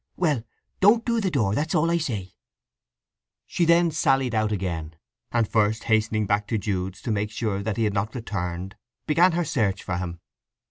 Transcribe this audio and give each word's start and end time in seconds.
"Well—don't 0.17 1.05
do 1.05 1.21
the 1.21 1.29
door. 1.29 1.53
That's 1.53 1.75
all 1.75 1.91
I 1.91 1.99
say." 1.99 2.33
She 3.45 3.65
then 3.65 3.91
sallied 3.91 4.33
out 4.33 4.51
again, 4.51 4.95
and 5.31 5.47
first 5.47 5.83
hastening 5.83 6.25
back 6.25 6.47
to 6.47 6.57
Jude's 6.57 7.03
to 7.03 7.11
make 7.11 7.29
sure 7.29 7.61
that 7.61 7.77
he 7.77 7.83
had 7.83 7.93
not 7.93 8.15
returned, 8.15 8.77
began 9.05 9.33
her 9.33 9.45
search 9.45 9.83
for 9.83 9.97
him. 9.99 10.19